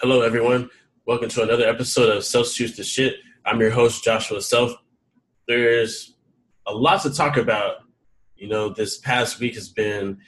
[0.00, 0.70] Hello, everyone.
[1.06, 3.16] Welcome to another episode of Self Choose the Shit.
[3.44, 4.70] I'm your host, Joshua Self.
[5.48, 6.14] There's
[6.68, 7.78] a lot to talk about.
[8.36, 10.18] You know, this past week has been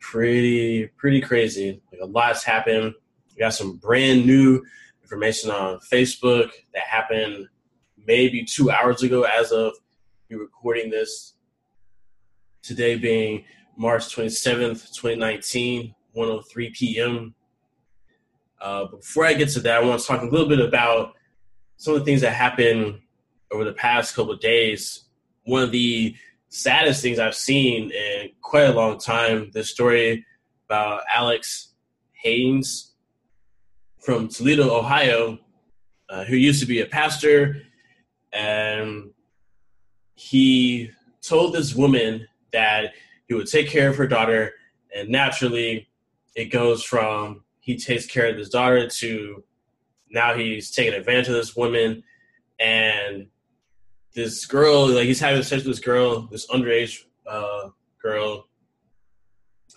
[0.00, 1.80] pretty, pretty crazy.
[1.92, 2.94] Like a lot's happened.
[3.30, 4.60] We got some brand new
[5.04, 7.46] information on Facebook that happened
[8.04, 9.72] maybe two hours ago as of
[10.30, 11.34] me recording this.
[12.60, 13.44] Today being
[13.76, 17.36] March 27th, 2019, 1.03 p.m.
[18.62, 21.14] Uh, before I get to that, I want to talk a little bit about
[21.78, 23.00] some of the things that happened
[23.50, 25.02] over the past couple of days.
[25.42, 26.14] One of the
[26.48, 30.24] saddest things I've seen in quite a long time, the story
[30.66, 31.74] about Alex
[32.22, 32.92] Haynes
[33.98, 35.38] from Toledo, Ohio,
[36.08, 37.62] uh, who used to be a pastor,
[38.32, 39.10] and
[40.14, 42.92] he told this woman that
[43.26, 44.52] he would take care of her daughter,
[44.94, 45.88] and naturally,
[46.36, 49.44] it goes from he takes care of his daughter to
[50.10, 52.02] now he's taking advantage of this woman,
[52.60, 53.28] and
[54.14, 57.68] this girl, like he's having sex with this girl, this underage uh,
[58.02, 58.48] girl,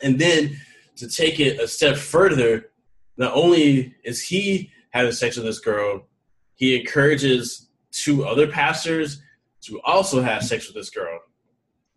[0.01, 0.57] and then
[0.97, 2.71] to take it a step further,
[3.17, 6.07] not only is he having sex with this girl,
[6.55, 9.21] he encourages two other pastors
[9.61, 11.19] to also have sex with this girl.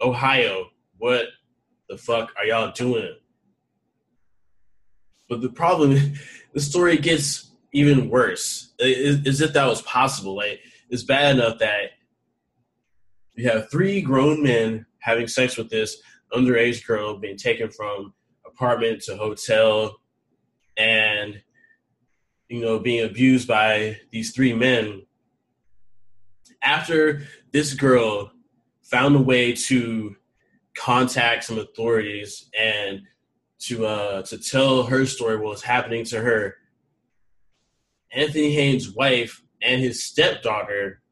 [0.00, 0.67] Ohio,
[0.98, 1.27] what
[1.89, 3.17] the fuck are y'all doing?
[5.29, 6.15] But the problem,
[6.55, 8.73] the story gets even worse.
[8.81, 10.37] As if that was possible.
[10.37, 11.91] Like it's bad enough that
[13.35, 18.12] you have three grown men having sex with this underage girl, being taken from
[18.47, 19.97] apartment to hotel,
[20.77, 21.41] and
[22.48, 25.03] you know being abused by these three men.
[26.63, 28.33] After this girl
[28.83, 30.17] found a way to
[30.77, 33.03] contact some authorities and
[33.61, 36.56] to uh, to tell her story, what was happening to her.
[38.12, 41.03] Anthony Haynes' wife and his stepdaughter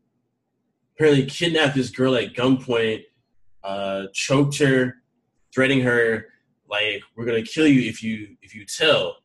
[0.95, 3.03] apparently kidnapped this girl at gunpoint,
[3.63, 4.95] uh, choked her,
[5.53, 6.27] threatening her
[6.69, 9.17] like we're gonna kill you if you if you tell.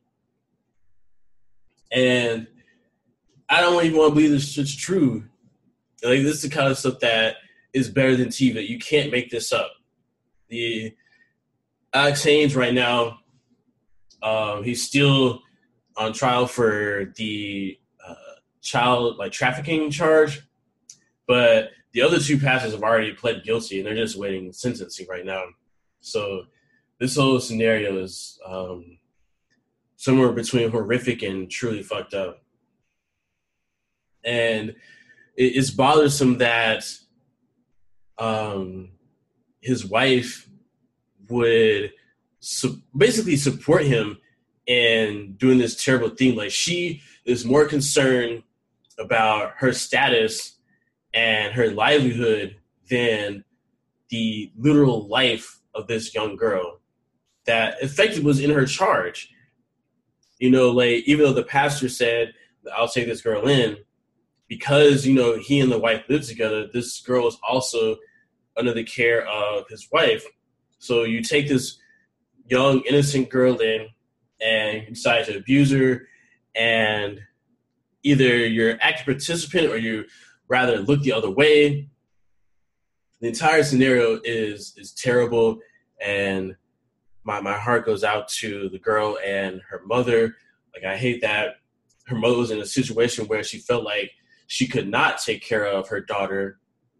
[1.90, 2.46] And
[3.48, 5.24] I don't even want to believe this shit's true.
[6.02, 7.36] Like this is the kind of stuff that
[7.72, 8.66] is better than TV.
[8.66, 9.70] You can't make this up.
[10.48, 10.94] The
[11.94, 13.18] Alex Haynes right now,
[14.22, 15.42] um, he's still
[15.96, 18.14] on trial for the uh,
[18.62, 20.40] child like trafficking charge,
[21.26, 25.26] but the other two pastors have already pled guilty and they're just waiting sentencing right
[25.26, 25.44] now.
[26.00, 26.44] So
[26.98, 28.98] this whole scenario is um,
[29.96, 32.42] somewhere between horrific and truly fucked up.
[34.24, 34.74] And
[35.36, 36.84] it's bothersome that
[38.18, 38.92] um,
[39.60, 40.48] his wife
[41.32, 41.92] would
[42.40, 44.18] su- basically support him
[44.66, 46.36] in doing this terrible thing.
[46.36, 48.42] Like she is more concerned
[48.98, 50.58] about her status
[51.14, 52.56] and her livelihood
[52.88, 53.44] than
[54.10, 56.80] the literal life of this young girl
[57.46, 59.30] that effectively was in her charge.
[60.38, 62.34] You know, like even though the pastor said,
[62.76, 63.78] I'll take this girl in,
[64.48, 67.96] because, you know, he and the wife live together, this girl is also
[68.56, 70.24] under the care of his wife.
[70.82, 71.78] So you take this
[72.48, 73.86] young, innocent girl in
[74.44, 76.08] and you decide to abuse her,
[76.56, 77.20] and
[78.02, 80.06] either you're an active participant or you
[80.48, 81.88] rather look the other way.
[83.20, 85.60] The entire scenario is is terrible,
[86.04, 86.56] and
[87.22, 90.34] my my heart goes out to the girl and her mother.
[90.74, 91.58] Like I hate that
[92.06, 94.10] her mother was in a situation where she felt like
[94.48, 96.58] she could not take care of her daughter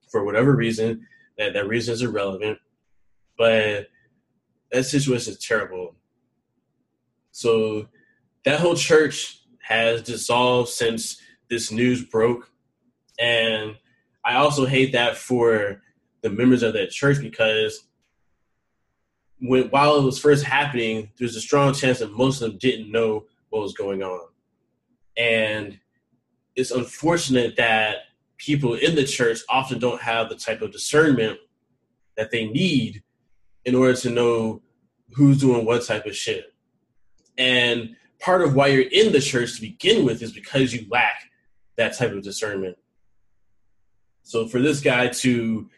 [0.08, 1.04] for whatever reason.
[1.36, 2.60] That that reason is irrelevant,
[3.38, 3.88] but
[4.70, 5.94] that situation is terrible.
[7.30, 7.88] So
[8.44, 12.50] that whole church has dissolved since this news broke,
[13.18, 13.76] and
[14.24, 15.82] I also hate that for
[16.22, 17.86] the members of that church because
[19.40, 22.90] when while it was first happening, there's a strong chance that most of them didn't
[22.90, 24.28] know what was going on,
[25.16, 25.78] and
[26.54, 27.96] it's unfortunate that
[28.36, 31.38] people in the church often don't have the type of discernment
[32.16, 33.02] that they need
[33.64, 34.62] in order to know
[35.14, 36.52] who's doing what type of shit.
[37.38, 41.30] And part of why you're in the church to begin with is because you lack
[41.76, 42.76] that type of discernment.
[44.22, 45.68] So for this guy to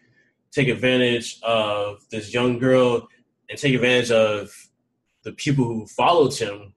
[0.52, 3.08] take advantage of this young girl
[3.48, 4.54] and take advantage of
[5.22, 6.74] the people who followed him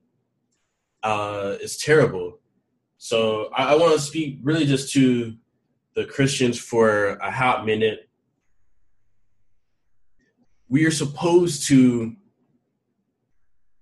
[1.03, 2.39] uh, is terrible.
[2.97, 5.35] So I, I want to speak really just to
[5.95, 8.06] the Christians for a hot minute.
[10.69, 12.15] We are supposed to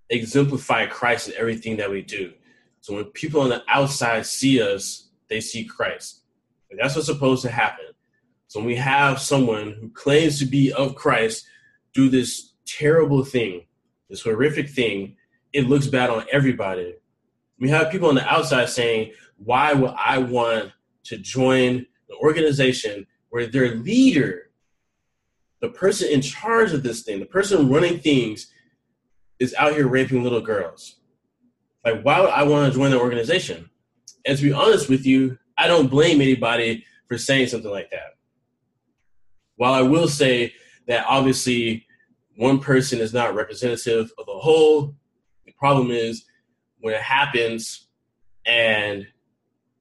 [0.09, 2.33] exemplify Christ in everything that we do.
[2.81, 6.21] So when people on the outside see us, they see Christ.
[6.69, 7.85] And that's what's supposed to happen.
[8.47, 11.45] So when we have someone who claims to be of Christ
[11.93, 13.65] do this terrible thing,
[14.09, 15.15] this horrific thing,
[15.53, 16.95] it looks bad on everybody.
[17.59, 20.71] We have people on the outside saying, why would I want
[21.05, 24.51] to join an organization where their leader,
[25.61, 28.51] the person in charge of this thing, the person running things,
[29.39, 30.95] is out here raping little girls?
[31.83, 33.69] Like, why would I want to join the organization?
[34.25, 38.15] And to be honest with you, I don't blame anybody for saying something like that.
[39.55, 40.53] While I will say
[40.87, 41.85] that obviously
[42.35, 44.95] one person is not representative of the whole,
[45.45, 46.25] the problem is
[46.79, 47.87] when it happens
[48.45, 49.07] and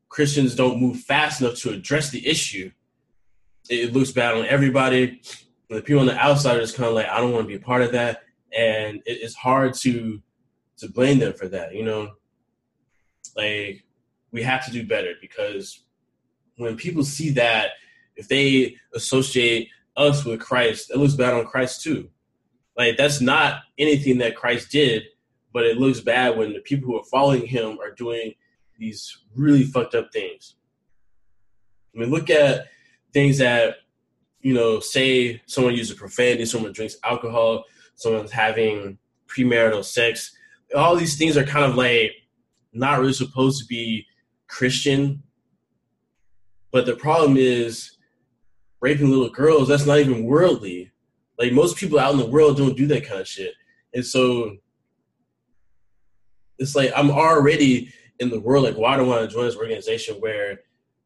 [0.09, 2.71] Christians don't move fast enough to address the issue,
[3.69, 5.23] it looks bad on everybody.
[5.71, 7.55] The people on the outside are just kind of like, I don't want to be
[7.55, 8.23] a part of that,
[8.57, 10.21] and it's hard to
[10.79, 11.75] to blame them for that.
[11.75, 12.13] You know,
[13.37, 13.85] like
[14.33, 15.85] we have to do better because
[16.57, 17.71] when people see that,
[18.17, 22.11] if they associate us with Christ, it looks bad on Christ too.
[22.77, 25.05] Like that's not anything that Christ did,
[25.53, 28.35] but it looks bad when the people who are following him are doing
[28.79, 30.57] these really fucked up things.
[31.95, 32.67] I mean, look at
[33.13, 33.77] things that,
[34.45, 37.65] you know, say someone uses profanity, someone drinks alcohol,
[37.97, 40.37] someone's having premarital sex.
[40.77, 42.13] All these things are kind of like
[42.75, 44.07] not really supposed to be
[44.47, 45.23] Christian.
[46.73, 47.97] But the problem is
[48.83, 50.93] raping little girls, that's not even worldly.
[51.39, 53.55] Like most people out in the world don't do that kind of shit.
[53.95, 54.59] And so
[56.59, 58.65] it's like I'm already in the world.
[58.65, 60.61] Like, why do I want to join this organization where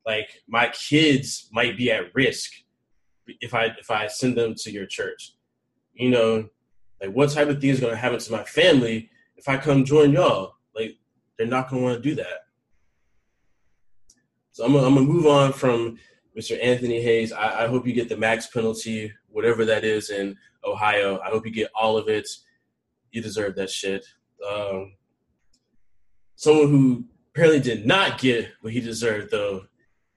[0.04, 2.50] like my kids might be at risk
[3.40, 5.34] if I if I send them to your church?
[5.94, 6.48] You know,
[7.00, 10.12] like what type of thing is gonna happen to my family if I come join
[10.12, 10.54] y'all?
[10.74, 10.96] Like
[11.36, 12.46] they're not gonna want to do that.
[14.52, 15.98] So I'm gonna, I'm gonna move on from
[16.36, 16.58] Mr.
[16.62, 17.32] Anthony Haynes.
[17.32, 21.20] I, I hope you get the max penalty, whatever that is in Ohio.
[21.20, 22.28] I hope you get all of it.
[23.10, 24.04] You deserve that shit.
[24.48, 24.94] Um,
[26.34, 29.62] someone who apparently did not get what he deserved, though,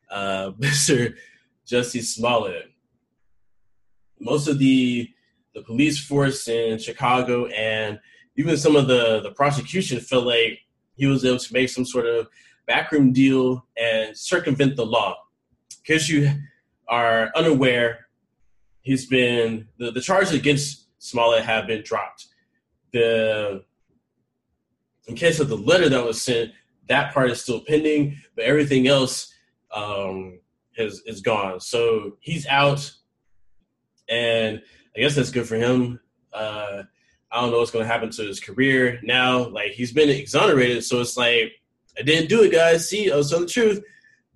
[0.10, 1.16] uh, Mr.
[1.68, 2.71] Jussie Smollett.
[4.22, 5.10] Most of the
[5.54, 8.00] the police force in Chicago and
[8.38, 10.60] even some of the the prosecution felt like
[10.96, 12.28] he was able to make some sort of
[12.68, 15.18] backroom deal and circumvent the law.
[15.82, 16.32] Because you
[16.88, 18.08] are unaware,
[18.82, 22.28] he's been the, the charges against Smollett have been dropped.
[22.94, 23.64] The
[25.08, 26.52] in case of the letter that was sent,
[26.88, 29.34] that part is still pending, but everything else
[29.76, 30.40] um,
[30.78, 31.60] is is gone.
[31.60, 32.92] So he's out,
[34.10, 34.62] and
[34.96, 36.00] I guess that's good for him.
[36.34, 36.84] Uh,
[37.32, 39.48] I don't know what's going to happen to his career now.
[39.48, 41.54] Like he's been exonerated, so it's like
[41.98, 42.90] I didn't do it, guys.
[42.90, 43.84] See, I was telling the truth,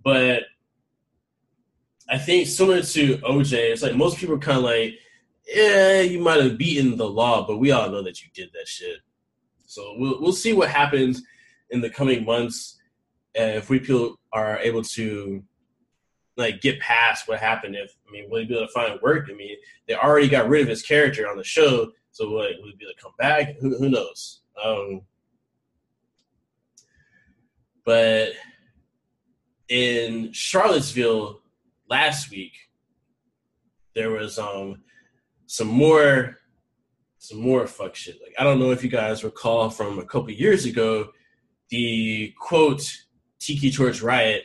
[0.03, 0.43] but
[2.09, 4.93] I think similar to OJ, it's like most people are kind of like,
[5.47, 8.67] yeah, you might have beaten the law, but we all know that you did that
[8.67, 8.99] shit.
[9.65, 11.21] So we'll we'll see what happens
[11.69, 12.79] in the coming months
[13.33, 15.43] if we feel are able to
[16.37, 17.75] like get past what happened.
[17.75, 19.27] If I mean, will he be able to find work?
[19.29, 19.55] I mean,
[19.87, 22.85] they already got rid of his character on the show, so what, will he be
[22.85, 23.55] able to come back?
[23.59, 24.41] Who, who knows?
[24.63, 25.01] Um,
[27.85, 28.33] but
[29.69, 31.41] in Charlottesville
[31.89, 32.53] last week,
[33.93, 34.81] there was um
[35.47, 36.37] some more
[37.17, 38.19] some more fuck shit.
[38.21, 41.09] Like I don't know if you guys recall from a couple years ago,
[41.69, 42.83] the quote
[43.39, 44.43] Tiki Torch riot,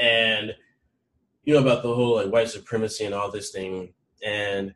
[0.00, 0.54] and
[1.44, 3.94] you know about the whole like white supremacy and all this thing.
[4.24, 4.74] And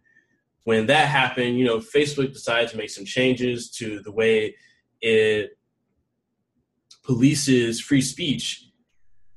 [0.64, 4.56] when that happened, you know, Facebook decided to make some changes to the way
[5.00, 5.56] it
[7.06, 8.64] polices free speech.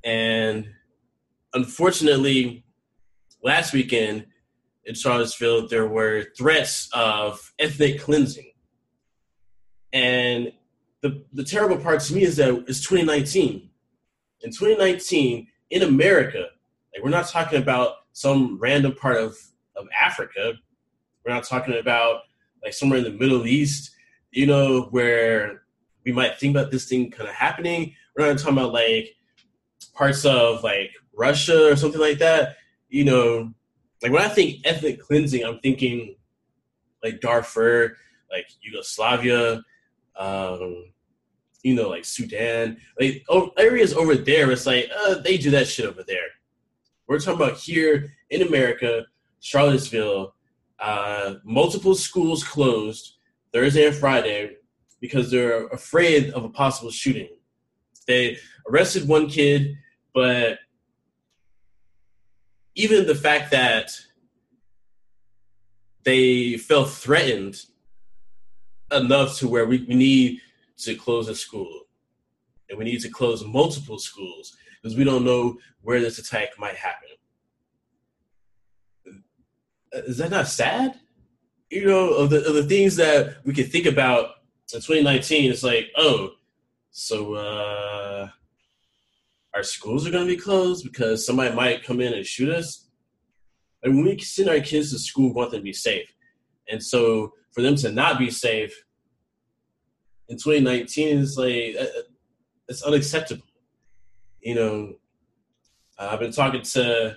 [0.02, 0.66] And
[1.54, 2.64] unfortunately,
[3.42, 4.26] last weekend
[4.84, 8.50] in Charlottesville, there were threats of ethnic cleansing.
[9.92, 10.52] And
[11.02, 13.70] the, the terrible part to me is that it's 2019.
[14.42, 16.46] In 2019, in America,
[16.92, 19.36] like we're not talking about some random part of,
[19.76, 20.54] of Africa.
[21.24, 22.22] We're not talking about
[22.62, 23.92] like somewhere in the Middle East,
[24.30, 25.62] you know, where
[26.04, 27.94] we might think about this thing kind of happening.
[28.16, 29.14] We're not talking about like
[29.94, 32.56] parts of like Russia or something like that.
[32.88, 33.52] You know,
[34.02, 36.16] like when I think ethnic cleansing, I'm thinking
[37.02, 37.96] like Darfur,
[38.30, 39.62] like Yugoslavia,
[40.16, 40.92] um,
[41.62, 43.24] you know, like Sudan, like
[43.58, 44.50] areas over there.
[44.50, 46.28] It's like uh, they do that shit over there.
[47.06, 49.06] We're talking about here in America,
[49.40, 50.34] Charlottesville.
[50.78, 53.16] Uh, multiple schools closed
[53.52, 54.56] Thursday and Friday
[55.00, 57.28] because they're afraid of a possible shooting.
[58.06, 58.38] They
[58.68, 59.76] arrested one kid,
[60.14, 60.58] but
[62.74, 63.92] even the fact that
[66.04, 67.62] they felt threatened
[68.90, 70.40] enough to where we, we need
[70.84, 71.86] to close a school
[72.70, 76.76] and we need to close multiple schools because we don't know where this attack might
[76.76, 77.08] happen.
[79.92, 80.98] Is that not sad?
[81.68, 84.36] You know, of the, of the things that we can think about
[84.72, 86.30] in 2019, it's like, oh,
[86.92, 88.28] so uh,
[89.54, 92.86] our schools are going to be closed because somebody might come in and shoot us.
[93.82, 96.12] And we send our kids to school, we want them to be safe.
[96.70, 98.84] And so for them to not be safe
[100.30, 102.02] in 2019 it's like, uh, uh,
[102.68, 103.44] it's unacceptable.
[104.40, 104.94] You know,
[105.98, 107.16] I've been talking to,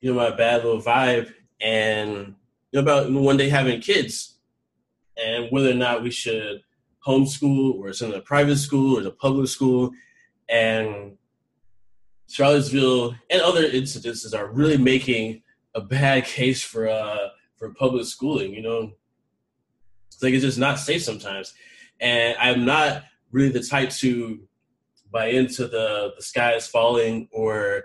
[0.00, 2.34] you know, my bad little vibe and
[2.72, 4.38] you know, about one day having kids
[5.22, 6.62] and whether or not we should
[7.06, 9.90] homeschool or send a private school or a public school.
[10.48, 11.18] And
[12.28, 15.42] Charlottesville and other incidences are really making
[15.74, 18.54] a bad case for uh, for public schooling.
[18.54, 18.92] You know,
[20.08, 21.54] it's like it's just not safe sometimes,
[22.00, 24.40] and I'm not really the type to
[25.12, 27.84] buy into the the sky is falling or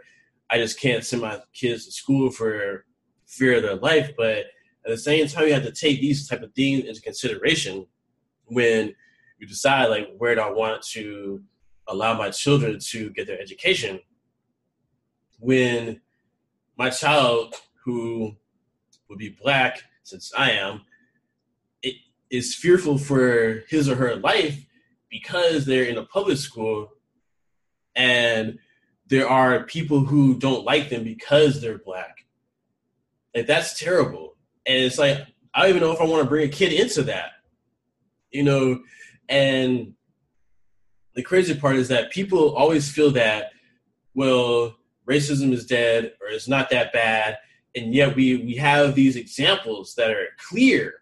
[0.49, 2.85] I just can't send my kids to school for
[3.25, 4.11] fear of their life.
[4.15, 7.87] But at the same time, you have to take these type of things into consideration
[8.45, 8.93] when
[9.39, 11.41] you decide like where do I want to
[11.87, 13.99] allow my children to get their education.
[15.39, 16.01] When
[16.77, 18.35] my child who
[19.09, 20.81] would be black, since I am,
[22.29, 24.65] is fearful for his or her life
[25.09, 26.91] because they're in a public school
[27.95, 28.59] and
[29.07, 32.25] there are people who don't like them because they're black.
[33.35, 34.35] Like that's terrible.
[34.65, 37.03] And it's like I don't even know if I want to bring a kid into
[37.03, 37.31] that.
[38.31, 38.79] You know,
[39.29, 39.93] and
[41.13, 43.51] the crazy part is that people always feel that,
[44.13, 44.75] well,
[45.07, 47.37] racism is dead or it's not that bad
[47.75, 50.95] and yet we we have these examples that are clear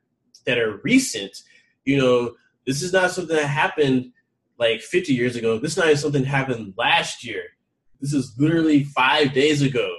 [0.46, 1.44] that are recent
[1.86, 2.34] you know
[2.66, 4.12] this is not something that happened
[4.58, 5.58] like 50 years ago.
[5.58, 7.44] This is not something that happened last year.
[8.00, 9.90] This is literally five days ago.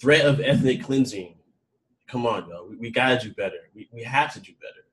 [0.00, 1.36] Threat of ethnic cleansing.
[2.08, 3.58] Come on though we, we gotta do better.
[3.74, 4.86] We, we have to do better.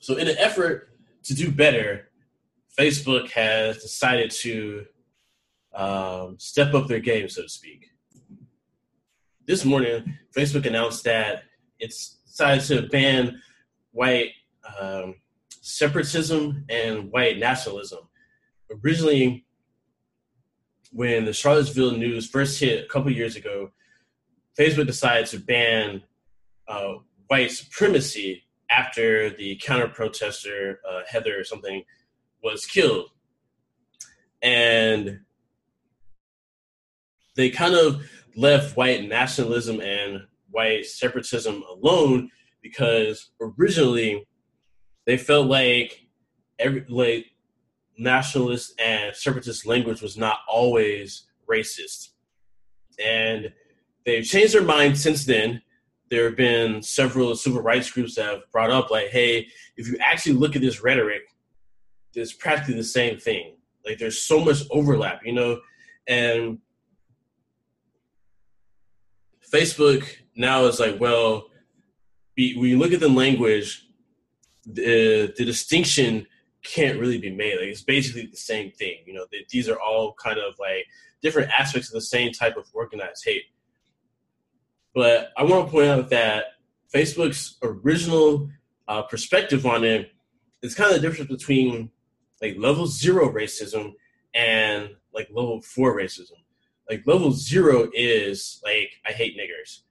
[0.00, 0.88] So in an effort
[1.24, 2.06] to do better
[2.78, 4.86] facebook has decided to
[5.74, 7.90] um, step up their game so to speak.
[9.46, 11.42] This morning, Facebook announced that
[11.78, 13.40] it's decided to ban
[13.92, 14.30] white
[14.80, 15.16] um,
[15.60, 18.00] separatism and white nationalism.
[18.82, 19.44] Originally,
[20.92, 23.70] when the Charlottesville news first hit a couple years ago,
[24.58, 26.02] Facebook decided to ban
[26.66, 26.94] uh,
[27.26, 31.84] white supremacy after the counter protester uh, Heather or something
[32.42, 33.10] was killed,
[34.40, 35.20] and
[37.36, 42.30] they kind of left white nationalism and white separatism alone
[42.62, 44.26] because originally
[45.06, 46.00] they felt like
[46.58, 47.26] every like
[47.98, 52.10] nationalist and separatist language was not always racist.
[53.02, 53.52] And
[54.04, 55.62] they've changed their mind since then.
[56.10, 59.96] There have been several civil rights groups that have brought up like, hey, if you
[60.00, 61.22] actually look at this rhetoric,
[62.14, 63.56] it's practically the same thing.
[63.84, 65.60] Like there's so much overlap, you know,
[66.08, 66.58] and
[69.52, 71.48] Facebook now is like, well,
[72.36, 73.86] when you look at the language,
[74.64, 76.26] the, the distinction
[76.62, 77.58] can't really be made.
[77.58, 78.98] Like it's basically the same thing.
[79.06, 80.86] You know, these are all kind of like
[81.22, 83.44] different aspects of the same type of organized hate.
[84.94, 86.44] But I want to point out that
[86.94, 88.48] Facebook's original
[88.88, 90.10] uh, perspective on it
[90.62, 91.90] is kind of the difference between
[92.42, 93.92] like level zero racism
[94.34, 96.38] and like level four racism
[96.90, 99.82] like level zero is like I hate niggers,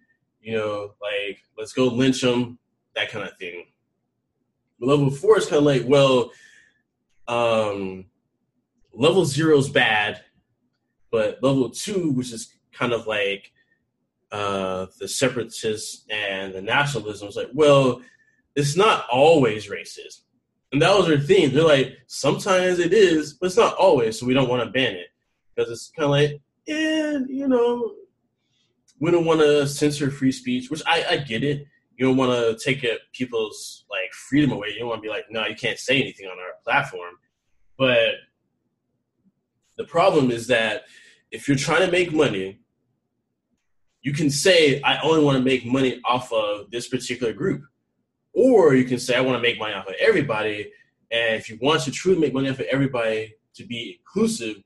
[0.41, 2.59] you know, like let's go lynch them,
[2.93, 3.67] that kind of thing.
[4.79, 6.31] But level four is kind of like, well,
[7.29, 8.05] um,
[8.93, 10.21] level zero is bad,
[11.09, 13.53] but level two, which is kind of like
[14.33, 18.01] uh, the separatists and the nationalism, is like, well,
[18.55, 20.21] it's not always racist.
[20.73, 21.53] And that was their theme.
[21.53, 24.95] They're like, sometimes it is, but it's not always, so we don't want to ban
[24.95, 25.07] it.
[25.55, 27.93] Because it's kind of like, and you know,
[28.99, 31.65] we don't want to censor free speech, which I, I get it.
[31.97, 34.69] You don't want to take people's like freedom away.
[34.69, 37.15] You don't want to be like, no, you can't say anything on our platform.
[37.77, 38.15] But
[39.77, 40.83] the problem is that
[41.31, 42.59] if you're trying to make money,
[44.01, 47.63] you can say, I only want to make money off of this particular group.
[48.33, 50.71] Or you can say, I want to make money off of everybody.
[51.11, 54.57] And if you want to truly make money for everybody to be inclusive,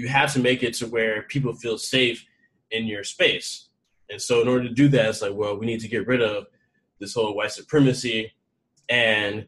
[0.00, 2.24] you have to make it to where people feel safe
[2.70, 3.68] in your space.
[4.08, 6.22] And so, in order to do that, it's like, well, we need to get rid
[6.22, 6.46] of
[6.98, 8.32] this whole white supremacy
[8.88, 9.46] and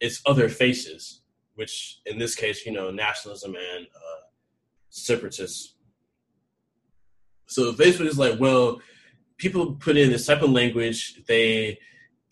[0.00, 1.20] its other faces,
[1.54, 4.22] which in this case, you know, nationalism and uh,
[4.88, 5.74] separatists.
[7.46, 8.80] So Facebook is like, well,
[9.36, 11.78] people put in this type of language, they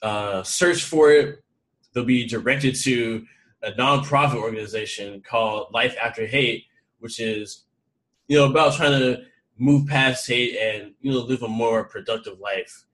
[0.02, 1.42] uh, search for it,
[1.92, 3.26] they'll be directed to
[3.62, 6.67] a nonprofit organization called Life After Hate,
[7.00, 7.64] which is,
[8.26, 9.22] you know, about trying to
[9.58, 12.84] move past hate and you know live a more productive life.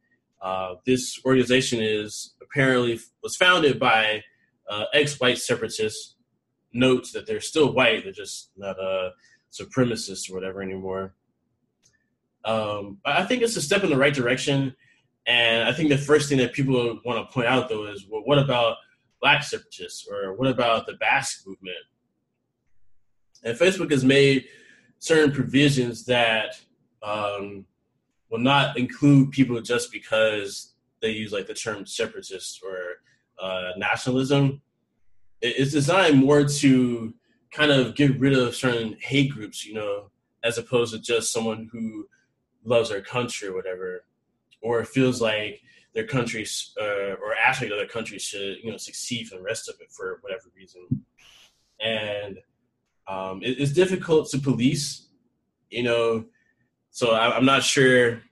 [0.40, 4.22] Uh, this organization is apparently was founded by
[4.68, 6.16] uh, ex-white separatists.
[6.76, 9.10] Notes that they're still white; they're just not a
[9.52, 11.14] supremacist or whatever anymore.
[12.44, 14.74] Um, I think it's a step in the right direction,
[15.26, 18.22] and I think the first thing that people want to point out though is, well,
[18.24, 18.78] what about
[19.20, 21.76] black separatists, or what about the Basque movement?
[23.44, 24.46] And Facebook has made
[24.98, 26.58] certain provisions that
[27.02, 27.66] um,
[28.30, 30.72] will not include people just because
[31.02, 32.76] they use like the term separatist or
[33.40, 34.62] uh, nationalism.
[35.42, 37.14] It's designed more to
[37.52, 40.10] kind of get rid of certain hate groups, you know,
[40.42, 42.08] as opposed to just someone who
[42.64, 44.04] loves their country or whatever,
[44.62, 45.60] or feels like
[45.94, 46.46] their country
[46.80, 50.18] uh, or of their country should, you know, succeed from the rest of it for
[50.22, 51.04] whatever reason.
[51.80, 52.38] And
[53.08, 55.08] um, it, it's difficult to police,
[55.70, 56.24] you know.
[56.90, 58.22] So I, I'm not sure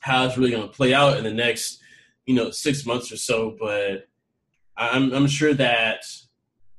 [0.00, 1.80] how it's really going to play out in the next,
[2.26, 3.56] you know, six months or so.
[3.58, 4.08] But
[4.76, 6.04] I'm I'm sure that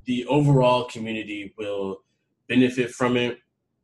[0.05, 2.03] the overall community will
[2.47, 3.37] benefit from it.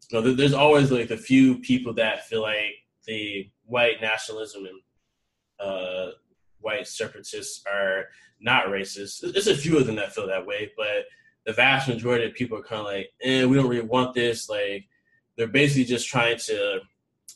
[0.09, 2.75] You know, there's always like a few people that feel like
[3.05, 4.79] the white nationalism and
[5.59, 6.11] uh,
[6.59, 8.05] white separatists are
[8.39, 9.31] not racist.
[9.31, 11.05] There's a few of them that feel that way, but
[11.45, 14.49] the vast majority of people are kind of like, eh, we don't really want this.
[14.49, 14.85] Like,
[15.37, 16.79] they're basically just trying to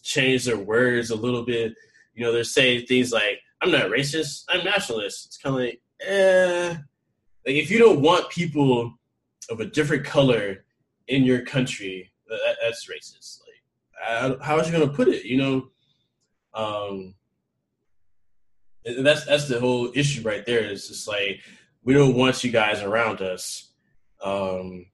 [0.04, 1.74] change their words a little bit.
[2.14, 5.26] You know, they're saying things like, I'm not racist, I'm nationalist.
[5.26, 6.70] It's kind of like, eh.
[7.46, 8.94] Like, if you don't want people
[9.50, 10.66] of a different color
[11.08, 13.42] in your country, that, that's racist.
[13.42, 15.26] Like, how is you going to put it?
[15.26, 15.68] You know,
[16.54, 17.14] um,
[19.00, 20.62] that's that's the whole issue right there.
[20.62, 21.42] It's just like
[21.84, 23.67] we don't want you guys around us
[24.24, 24.86] um,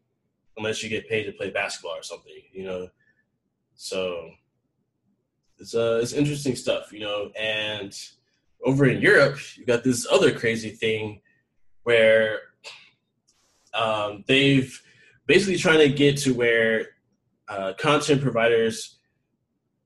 [0.57, 2.89] unless you get paid to play basketball or something, you know.
[3.75, 4.29] So
[5.57, 7.31] it's uh it's interesting stuff, you know.
[7.39, 7.97] And
[8.63, 11.21] over in Europe, you got this other crazy thing
[11.83, 12.39] where
[13.73, 14.79] um, they've
[15.27, 16.87] basically trying to get to where
[17.47, 18.99] uh, content providers,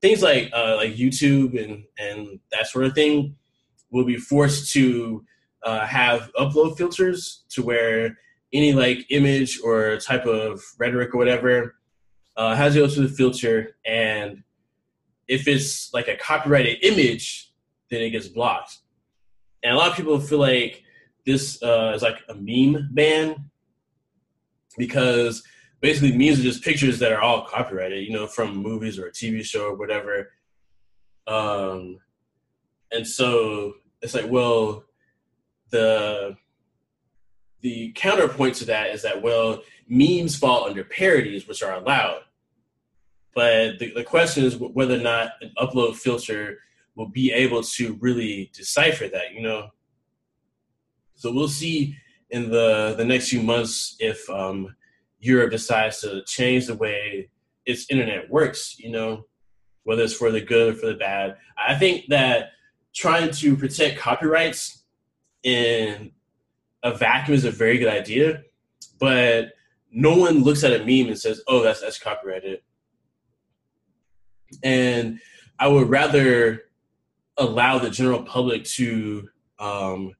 [0.01, 3.35] things like uh, like YouTube and and that sort of thing,
[3.91, 5.23] will be forced to
[5.63, 8.17] uh, have upload filters to where
[8.57, 11.75] any like image or type of rhetoric or whatever
[12.35, 14.43] uh, has to go through the filter, and
[15.27, 17.51] if it's like a copyrighted image,
[17.89, 18.77] then it gets blocked.
[19.63, 20.83] And a lot of people feel like
[21.25, 23.49] this uh, is like a meme ban
[24.77, 25.43] because
[25.81, 29.11] basically memes are just pictures that are all copyrighted, you know, from movies or a
[29.11, 30.31] TV show or whatever.
[31.27, 31.99] Um,
[32.91, 34.85] and so it's like, well,
[35.71, 36.35] the
[37.61, 42.21] the counterpoint to that is that well, memes fall under parodies, which are allowed.
[43.33, 46.59] But the, the question is whether or not an upload filter
[46.95, 49.69] will be able to really decipher that, you know.
[51.15, 51.95] So we'll see
[52.29, 54.75] in the the next few months if um,
[55.19, 57.29] Europe decides to change the way
[57.65, 59.25] its internet works, you know,
[59.83, 61.37] whether it's for the good or for the bad.
[61.57, 62.51] I think that
[62.95, 64.83] trying to protect copyrights
[65.43, 66.11] in
[66.87, 68.43] a vacuum is a very good idea,
[68.99, 69.53] but
[69.91, 72.61] no one looks at a meme and says, "Oh, that's that's copyrighted."
[74.63, 75.19] And
[75.59, 76.63] I would rather
[77.37, 79.27] allow the general public to
[79.59, 80.15] um,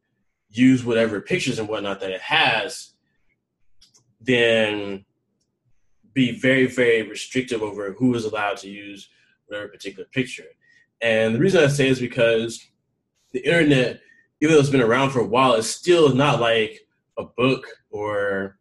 [0.49, 2.93] use whatever pictures and whatnot that it has
[4.19, 5.06] than
[6.13, 9.10] be very, very restrictive over who is allowed to use
[9.45, 10.47] whatever particular picture.
[11.01, 12.67] And the reason I say is because
[13.32, 14.01] the internet
[14.41, 16.80] even though it's been around for a while, it's still not like
[17.17, 18.60] a book or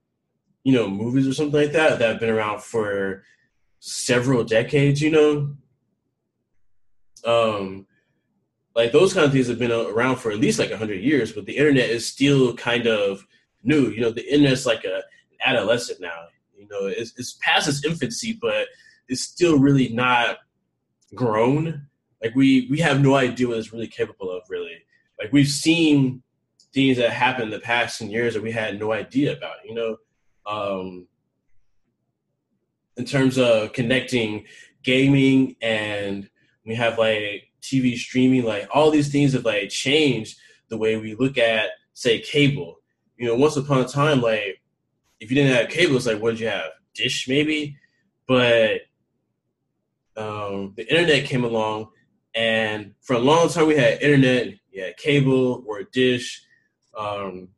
[0.64, 3.22] you know movies or something like that that have been around for
[3.80, 5.00] several decades.
[5.00, 5.56] You know,
[7.24, 7.86] um,
[8.74, 11.46] like those kind of things have been around for at least like hundred years, but
[11.46, 13.26] the internet is still kind of
[13.62, 13.88] new.
[13.88, 15.02] You know, the internet's like a
[15.44, 16.26] adolescent now.
[16.56, 18.66] You know, it's, it's past its infancy, but
[19.08, 20.38] it's still really not
[21.14, 21.86] grown.
[22.22, 24.78] Like we we have no idea what it's really capable of, really.
[25.18, 26.22] Like we've seen
[26.72, 29.74] things that happened in the past 10 years that we had no idea about, you
[29.74, 29.96] know?
[30.46, 31.06] Um,
[32.96, 34.44] in terms of connecting
[34.82, 36.28] gaming and
[36.64, 41.14] we have like TV streaming, like all these things have like changed the way we
[41.14, 42.76] look at, say, cable.
[43.16, 44.60] You know, once upon a time, like
[45.20, 46.70] if you didn't have cable, it's like what did you have?
[46.94, 47.76] Dish maybe,
[48.26, 48.80] but
[50.16, 51.88] um, the internet came along,
[52.34, 56.44] and for a long time we had internet, you had cable or a dish,
[56.96, 57.48] um,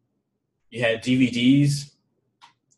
[0.71, 1.91] you had DVDs,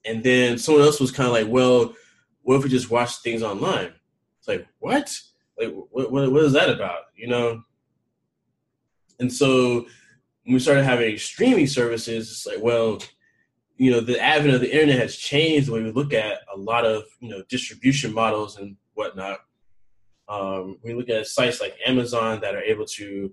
[0.04, 1.94] and then someone else was kind of like, well,
[2.42, 3.92] what if we just watch things online?
[4.38, 5.14] It's like what?
[5.58, 7.00] Like what, what, what is that about?
[7.14, 7.62] You know?
[9.18, 9.86] And so
[10.44, 13.02] when we started having streaming services, it's like, well,
[13.76, 16.58] you know, the advent of the internet has changed the way we look at a
[16.58, 19.40] lot of, you know, distribution models and whatnot.
[20.28, 23.30] Um, we look at sites like Amazon that are able to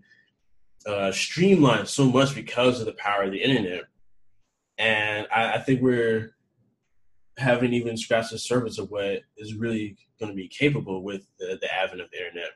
[0.88, 3.84] uh, streamline so much because of the power of the internet.
[4.78, 6.34] And I, I think we're
[7.38, 11.58] haven't even scratched the surface of what is really going to be capable with the,
[11.62, 12.50] the advent of the internet.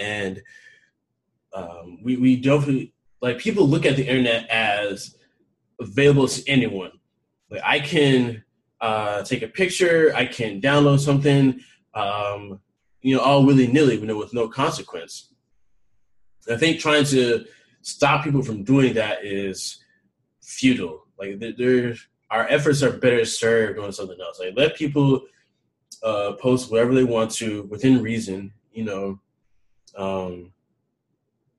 [0.00, 0.42] And
[1.52, 5.16] um, we, we definitely, like, people look at the internet as
[5.80, 6.92] available to anyone.
[7.50, 8.44] Like, I can
[8.80, 11.60] uh, take a picture, I can download something,
[11.94, 12.60] um,
[13.00, 15.32] you know, all willy nilly, you know, with no consequence.
[16.50, 17.44] I think trying to
[17.82, 19.84] stop people from doing that is
[20.40, 21.06] futile.
[21.18, 24.40] Like, there's our efforts are better served on something else.
[24.40, 25.20] Like let people
[26.02, 28.52] uh, post whatever they want to within reason.
[28.72, 29.20] You know,
[29.96, 30.52] um,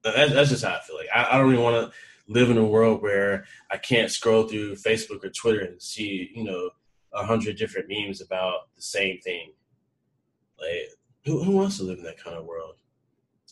[0.03, 0.97] that, that's just how I feel.
[0.97, 4.47] Like I, I don't even want to live in a world where I can't scroll
[4.47, 6.71] through Facebook or Twitter and see you know
[7.13, 9.53] a hundred different memes about the same thing.
[10.59, 10.89] Like
[11.23, 12.75] who, who wants to live in that kind of world?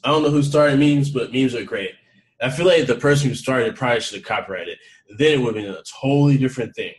[0.03, 1.91] I don't know who started memes, but memes are great.
[2.41, 4.69] I feel like the person who started it probably should have copyrighted.
[4.69, 5.17] It.
[5.17, 6.93] Then it would have been a totally different thing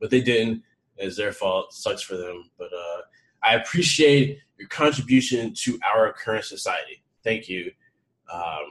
[0.00, 0.62] but they didn't.
[0.96, 1.72] It's their fault.
[1.72, 2.50] Sucks for them.
[2.58, 3.02] But uh,
[3.42, 7.02] I appreciate your contribution to our current society.
[7.22, 7.70] Thank you.
[8.32, 8.66] Um,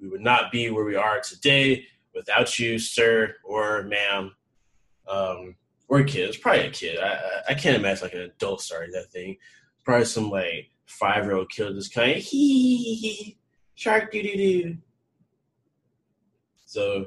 [0.00, 4.34] we would not be where we are today without you, sir or ma'am,
[5.08, 5.56] um,
[5.88, 6.28] or a kid.
[6.28, 6.98] It's probably a kid.
[6.98, 7.18] I,
[7.50, 9.36] I can't imagine like an adult starting that thing.
[9.84, 13.37] Probably some like five year old kid just kind of hee
[13.78, 14.76] shark doo doo doo.
[16.66, 17.06] So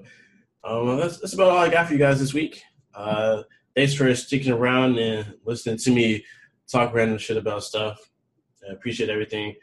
[0.64, 2.64] um, that's that's about all I got for you guys this week.
[2.96, 3.44] Uh,
[3.76, 6.24] thanks for sticking around and listening to me
[6.72, 8.00] talk random shit about stuff.
[8.68, 9.56] I appreciate everything.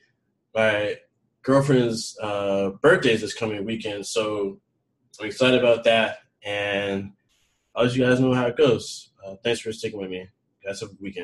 [0.55, 0.97] My
[1.43, 4.61] girlfriend's uh, birthday is this coming weekend, so
[5.19, 6.19] I'm excited about that.
[6.45, 7.13] And
[7.75, 9.11] I'll let you guys know how it goes.
[9.25, 10.29] Uh, thanks for sticking with me.
[10.65, 11.17] guys have a weekend.